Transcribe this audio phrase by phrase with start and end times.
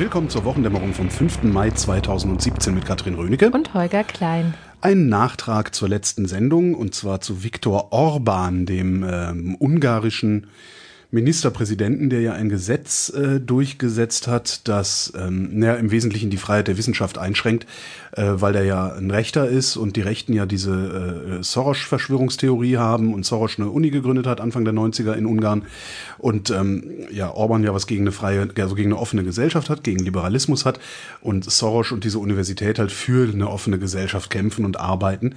[0.00, 1.42] willkommen zur Wochendämmerung vom 5.
[1.42, 3.50] Mai 2017 mit Katrin Rönecke.
[3.50, 4.54] Und Holger Klein.
[4.80, 10.46] Ein Nachtrag zur letzten Sendung und zwar zu Viktor Orban, dem ähm, ungarischen
[11.12, 16.68] Ministerpräsidenten, der ja ein Gesetz äh, durchgesetzt hat, das ähm, ja, im Wesentlichen die Freiheit
[16.68, 17.66] der Wissenschaft einschränkt,
[18.12, 23.12] äh, weil er ja ein Rechter ist und die Rechten ja diese äh, Soros-Verschwörungstheorie haben
[23.12, 25.62] und Soros eine Uni gegründet hat, Anfang der 90er in Ungarn.
[26.18, 29.82] Und ähm, ja, Orban ja was gegen eine freie, also gegen eine offene Gesellschaft hat,
[29.82, 30.78] gegen Liberalismus hat
[31.20, 35.34] und Soros und diese Universität halt für eine offene Gesellschaft kämpfen und arbeiten.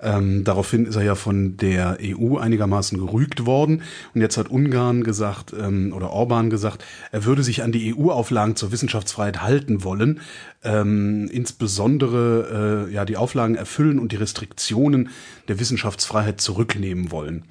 [0.00, 3.82] Ähm, daraufhin ist er ja von der EU einigermaßen gerügt worden
[4.14, 7.96] und jetzt hat Ungarn gesagt, gesagt, ähm, oder Orban gesagt, er würde sich an die
[7.96, 10.20] EU-Auflagen zur Wissenschaftsfreiheit halten wollen,
[10.62, 15.08] ähm, insbesondere äh, ja die Auflagen erfüllen und die Restriktionen
[15.48, 17.44] der Wissenschaftsfreiheit zurücknehmen wollen.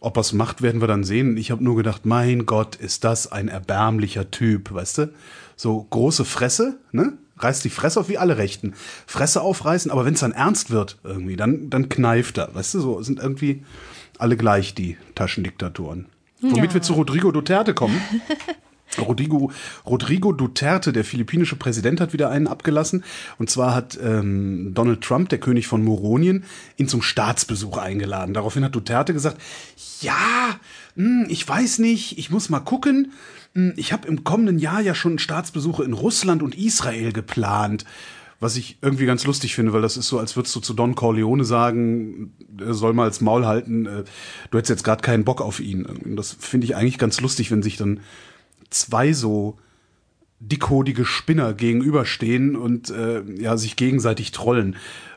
[0.00, 1.36] Ob er es macht, werden wir dann sehen.
[1.36, 5.12] Ich habe nur gedacht, mein Gott, ist das ein erbärmlicher Typ, weißt du?
[5.54, 7.12] So große Fresse, ne?
[7.38, 8.74] Reißt die Fresse auf wie alle Rechten.
[9.06, 12.52] Fresse aufreißen, aber wenn es dann ernst wird, irgendwie, dann, dann kneift er.
[12.52, 13.62] Weißt du, so sind irgendwie
[14.18, 16.06] alle gleich die Taschendiktatoren.
[16.42, 16.74] Womit ja.
[16.74, 18.00] wir zu Rodrigo Duterte kommen.
[18.98, 19.50] Rodrigo,
[19.86, 23.04] Rodrigo Duterte, der philippinische Präsident, hat wieder einen abgelassen.
[23.38, 26.44] Und zwar hat ähm, Donald Trump, der König von Moronien,
[26.76, 28.34] ihn zum Staatsbesuch eingeladen.
[28.34, 29.40] Daraufhin hat Duterte gesagt,
[30.00, 30.58] ja,
[30.96, 33.12] mh, hm, ich weiß nicht, ich muss mal gucken.
[33.54, 37.84] Hm, ich habe im kommenden Jahr ja schon Staatsbesuche in Russland und Israel geplant
[38.42, 40.96] was ich irgendwie ganz lustig finde, weil das ist so, als würdest du zu Don
[40.96, 44.02] Corleone sagen, er soll mal als Maul halten, äh,
[44.50, 45.86] du hättest jetzt gerade keinen Bock auf ihn.
[45.86, 48.00] Und das finde ich eigentlich ganz lustig, wenn sich dann
[48.68, 49.58] zwei so
[50.40, 54.74] dickhodige Spinner gegenüberstehen und äh, ja sich gegenseitig trollen.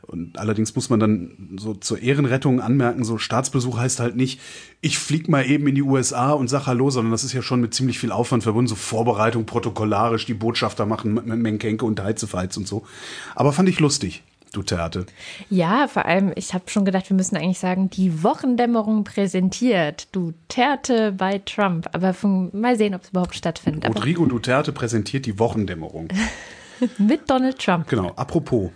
[0.07, 4.39] Und allerdings muss man dann so zur Ehrenrettung anmerken, so Staatsbesuch heißt halt nicht,
[4.81, 7.61] ich flieg mal eben in die USA und sag Hallo, sondern das ist ja schon
[7.61, 12.55] mit ziemlich viel Aufwand verbunden, so Vorbereitung protokollarisch, die Botschafter machen mit Menkenke und Heizefeiz
[12.57, 12.85] und so.
[13.33, 14.23] Aber fand ich lustig.
[14.55, 15.05] Duterte.
[15.49, 21.11] Ja, vor allem, ich habe schon gedacht, wir müssen eigentlich sagen, die Wochendämmerung präsentiert Duterte
[21.11, 21.89] bei Trump.
[21.91, 23.89] Aber von, mal sehen, ob es überhaupt stattfindet.
[23.89, 26.07] Rodrigo Aber Duterte präsentiert die Wochendämmerung.
[26.97, 27.87] Mit Donald Trump.
[27.89, 28.71] Genau, apropos.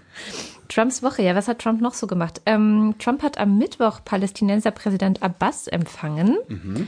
[0.69, 2.41] Trumps Woche, ja, was hat Trump noch so gemacht?
[2.45, 6.37] Ähm, Trump hat am Mittwoch Palästinenser Präsident Abbas empfangen.
[6.47, 6.87] Mhm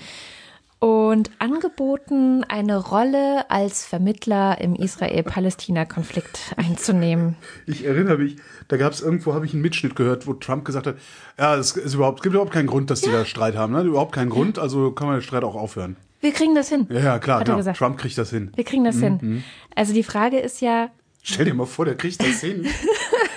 [0.82, 7.36] und angeboten, eine Rolle als Vermittler im Israel-Palästina-Konflikt einzunehmen.
[7.68, 8.38] Ich erinnere mich,
[8.68, 10.96] da gab es irgendwo, habe ich einen Mitschnitt gehört, wo Trump gesagt hat,
[11.38, 13.20] ja, es, ist überhaupt, es gibt überhaupt keinen Grund, dass die ja.
[13.20, 13.74] da Streit haben.
[13.74, 13.84] Ne?
[13.84, 15.98] Überhaupt keinen Grund, also kann man den Streit auch aufhören.
[16.20, 16.88] Wir kriegen das hin.
[16.90, 17.62] Ja, ja klar, genau.
[17.74, 18.52] Trump kriegt das hin.
[18.56, 19.20] Wir kriegen das mhm.
[19.20, 19.44] hin.
[19.76, 20.90] Also die Frage ist ja.
[21.22, 22.66] Stell dir mal vor, der kriegt das hin.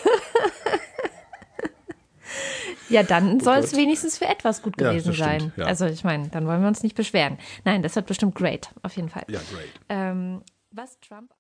[2.95, 5.53] Ja, dann soll es wenigstens für etwas gut gewesen ja, sein.
[5.57, 5.65] ja.
[5.65, 7.39] Also ich meine, dann wollen wir uns nicht beschweren.
[7.65, 9.25] Nein, das wird bestimmt great, auf jeden Fall.
[9.29, 9.69] Ja, great.
[9.89, 11.33] Ähm, was Trump